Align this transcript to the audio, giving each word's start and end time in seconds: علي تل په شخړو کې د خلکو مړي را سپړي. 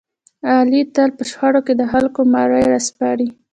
علي 0.53 0.81
تل 0.95 1.09
په 1.17 1.23
شخړو 1.31 1.61
کې 1.65 1.73
د 1.77 1.83
خلکو 1.91 2.19
مړي 2.33 2.63
را 2.73 2.79
سپړي. 2.87 3.27